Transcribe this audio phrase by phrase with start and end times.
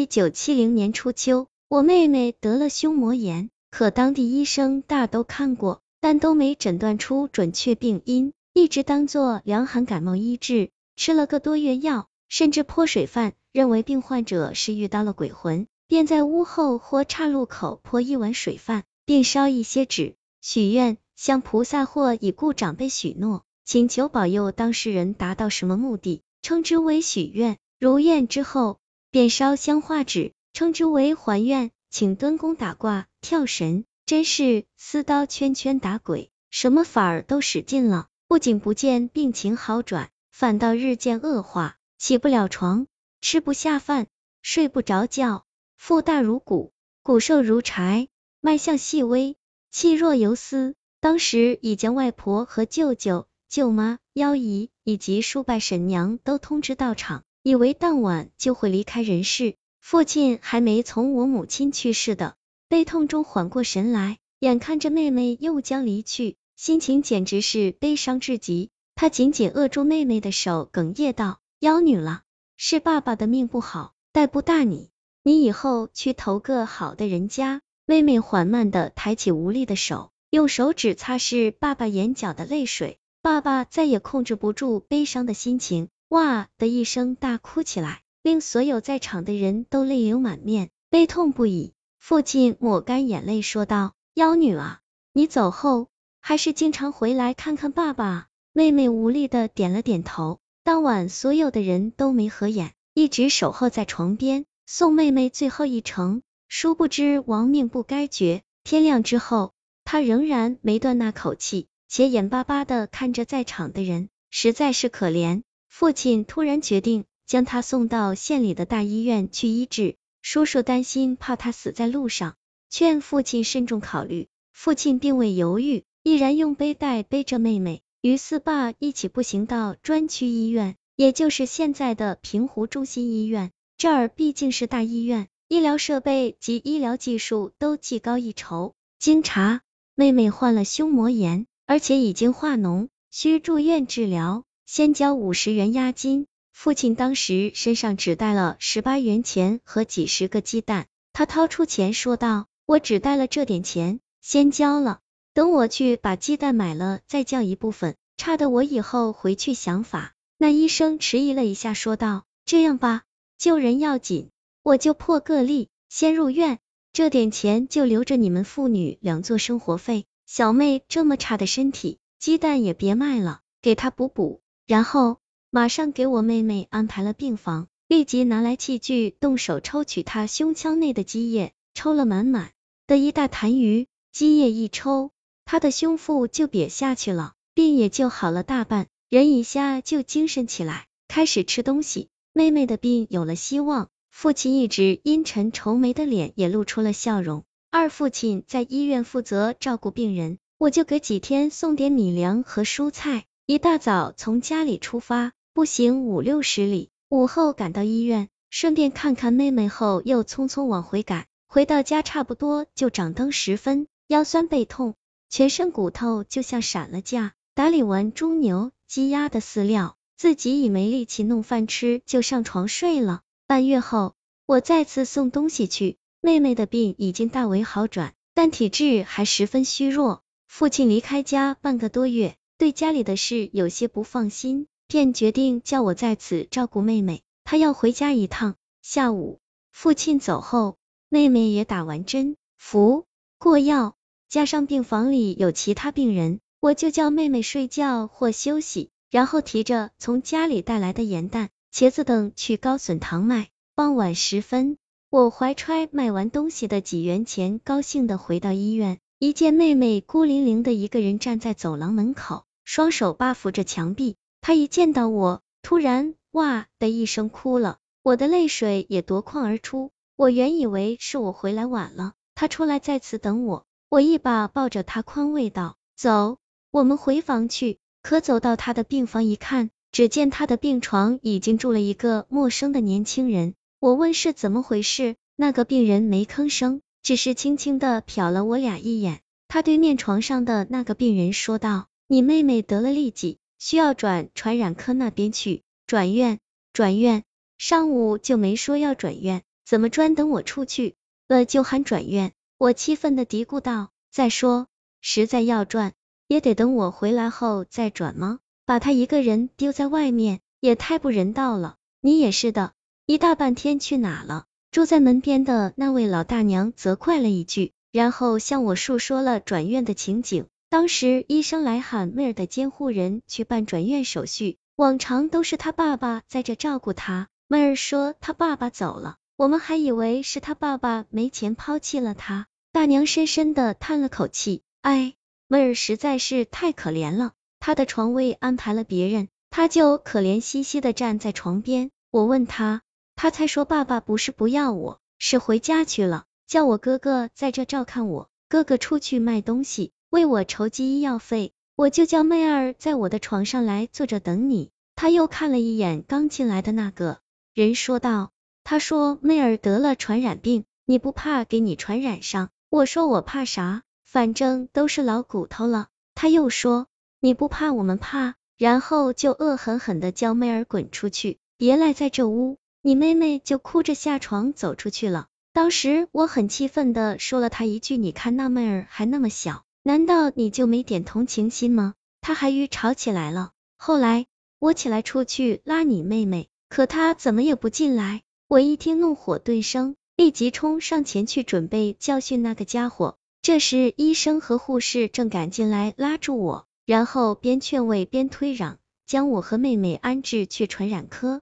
[0.00, 27.58] 一九七零年初秋，我妹妹得了胸膜炎，可当地医生大都看过，但都没诊断出准确病因，一直当做凉寒感冒医治，吃了个多月药，甚至泼水饭，认为病患者是遇到了鬼魂，便在屋后或岔路口泼一碗水饭，并烧一些纸，许愿向菩萨或已故长辈许诺，请求保佑当事人达到什么目的，称之为许愿。
[27.78, 28.78] 如愿之后，
[29.10, 42.86] 便烧香画纸，称之为还愿，请敦公打卦、跳神、真是撕刀圈圈打鬼，什么法儿都使尽了，不仅不见病情好转，反倒日渐恶化，起不了床，
[43.20, 44.06] 吃不下饭，
[44.42, 45.44] 睡不着觉，
[45.76, 48.06] 腹大如鼓，骨瘦如柴，
[48.40, 49.36] 脉象细微，
[49.72, 50.76] 气若游丝。
[51.00, 57.24] 当时已将外婆和舅舅、舅妈、幺姨以及数百婶娘都通知到场。
[57.42, 62.36] 以为当晚就会离开人世，父亲还没从我母亲去世的
[62.68, 68.68] 悲痛中缓过神来，眼看着妹妹又将离去，心情简直是悲伤至极。
[68.94, 72.22] 他紧紧扼住妹妹的手，哽咽道：“妖女了，
[72.58, 74.90] 是爸爸的命不好，带不大你，
[75.22, 82.98] 你以后去投个好的人家。”妹妹缓慢的抬起无力的手，用手指擦拭爸爸眼角的泪水。
[83.22, 85.88] 爸爸再也控制不住悲伤的心情。
[86.10, 91.72] 哇的一声大哭起来，令所有在场的人都泪流满面，悲痛不已。
[92.00, 94.80] 父亲抹干眼泪说道：“幺女啊，
[95.12, 95.86] 你走后
[96.18, 100.40] 还是经常回来看看爸爸。”妹妹无力的点了点头。
[100.64, 106.22] 当晚所有的人都没合眼，一直守候在床边，送妹妹最后一程。
[106.48, 108.42] 殊不知亡命不该绝。
[108.64, 109.52] 天亮之后，
[109.84, 115.44] 他仍然没断那口气，且眼巴巴的看着在场的人，实在是可怜。
[115.70, 122.34] 父亲突然决定将他送到县里的大医院去医治，叔叔担心怕他死在路上，
[122.68, 124.28] 劝父亲慎重考虑。
[124.52, 133.52] 父亲并未犹豫，毅然用背带背着妹妹，与四爸一起步行到专区医院，也就是现在的平湖中心医院。
[133.78, 138.74] 这儿毕竟是大医院，医疗设备及医疗技术都技高一筹。
[138.98, 139.62] 经查，
[139.94, 144.44] 妹妹患了胸膜炎，而且已经化脓，需住院治疗。
[144.72, 155.00] 先交五十元押金，父亲当时身上只带了十八元钱和几十个鸡蛋，他掏出钱说道：“我只带了这点钱，先交了，
[155.34, 163.02] 等我去把鸡蛋买了再交一部分，差的我以后回去想法。”那医生迟疑了一下说道：“这样吧，
[163.38, 164.30] 救人要紧，
[164.62, 166.60] 我就破个例，先入院，
[166.92, 170.04] 这点钱就留着你们父女两做生活费。
[170.26, 175.18] 小妹这么差的身体，鸡蛋也别卖了，给她补补。”然后
[175.50, 182.52] 马上给我妹妹安排了病房，立即拿来器具，动手抽取她胸腔内的积液，抽了满满
[182.86, 185.10] 的一大坛鱼，积液一抽，
[185.44, 192.08] 她的胸腹就瘪下去了，病也就好了大半，人一下就精神起来，开始吃东西。
[192.32, 197.42] 妹妹的病有了希望，父亲一直阴沉愁眉的脸也露出了笑容。
[197.72, 203.24] 二父亲在医院负责照顾病人，我就隔几天送点米粮和蔬菜。
[203.50, 211.26] 一大早从家里出发，步行五六十里，午后赶到医院，顺便看看妹妹后，又匆匆往回赶。
[211.48, 214.94] 回到家差不多就掌灯时分，腰酸背痛，
[215.30, 217.32] 全身骨头就像散了架。
[217.56, 223.22] 打理完猪牛鸡鸭的饲料，自己已没力气弄饭吃，就上床睡了。
[223.48, 224.14] 半月后，
[224.46, 230.22] 我再次送东西去，妹妹的病已经大为好转，但体质还十分虚弱。
[230.46, 232.36] 父亲离开家半个多月。
[232.60, 237.22] 对家里的事有些不放心，便决定叫我在此照顾妹妹。
[237.42, 238.54] 他要回家一趟。
[238.82, 239.38] 下午，
[239.72, 240.76] 父亲走后，
[241.08, 243.06] 妹妹也打完针，服
[243.38, 243.96] 过药，
[244.28, 253.48] 加上病房里有其他病人，我就叫妹妹睡觉或休息，然后提着从家里带来的盐蛋、茄子等去高笋堂卖。
[253.74, 254.76] 傍晚时分，
[255.08, 262.44] 我怀揣卖完东西的几元钱，高兴的回到医院，一见妹妹孤零零的一个人站在走廊门口。
[262.72, 269.90] 双手扒扶着墙壁，他一见到我，突然哇的一声哭了，我的泪水也夺眶而出。
[270.14, 276.38] 我原以为是我回来晚了，他出来在此等我，我一把抱着他宽慰道：“走，
[276.70, 283.54] 我们回房去。”可走到他的病房一看，只见他的病床已经住了一个陌生的年轻人。
[283.80, 289.22] 我问是怎么回事，那个病人没吭声，只是轻轻的瞟了我俩一眼。
[289.48, 291.88] 他对面床上的那个病人说道。
[292.12, 295.62] 你妹妹得了痢疾，需要转传染科那边去。
[295.86, 296.40] 转院，
[296.72, 297.22] 转院，
[297.56, 300.96] 上午就没说要转院，怎么专等我出去
[301.28, 302.32] 了就喊转院？
[302.58, 303.90] 我气愤的嘀咕道。
[304.10, 304.66] 再说，
[305.00, 305.92] 实在要转，
[306.26, 308.40] 也得等我回来后再转吗？
[308.66, 311.76] 把他一个人丢在外面，也太不人道了。
[312.00, 312.72] 你也是的，
[313.06, 314.46] 一大半天去哪了？
[314.72, 320.46] 住在门边的那位老大娘责怪了一句，然后向我述说了转院的情景。
[320.70, 327.26] 当时医生来喊妹儿的监护人去办转院手续，往常都是他爸爸在这照顾他。
[327.48, 332.46] 妹儿说他爸爸走了，我们还以为是他爸爸没钱抛弃了他。
[332.70, 335.14] 大娘深深的叹了口气，哎，
[335.48, 337.32] 妹儿实在是太可怜了。
[337.58, 341.90] 他的床位安排了别人，他就可怜兮兮的站在床边。
[342.12, 342.82] 我问他。
[343.16, 348.30] 他才说爸爸不是不要我，是回家去了，叫我哥哥在这照看我。
[348.48, 354.70] 哥哥出去卖东西，为我筹集医药费，我就叫妹儿在我的床上来坐着等你。
[354.96, 357.20] 他又看了一眼刚进来的那个
[357.54, 358.32] 人，说道
[358.64, 363.82] ：“他说妹儿得了传染病，你不怕给你传染上？”我说我怕啥？
[364.04, 365.86] 反正都是老骨头了。
[366.16, 366.88] 他又说
[367.20, 368.34] 你不怕，我们怕。
[368.58, 372.58] 然后就恶狠狠的叫妹儿滚出去，别赖在这屋。
[372.82, 375.28] 你妹妹就哭着下床走出去了。
[375.52, 383.52] 当时我很气愤的说了她一句：“你看那妹儿还那么小，难道你就没点同情心吗？”他还与吵起来了。
[383.76, 384.26] 后来
[384.58, 388.22] 我起来出去拉你妹妹，可她怎么也不进来。
[388.46, 393.16] 我一听怒火顿生，立即冲上前去准备教训那个家伙。
[393.42, 401.40] 这时医生和护士正赶进来拉住我，然后边劝慰边推攘，将我和妹妹安置去传染科。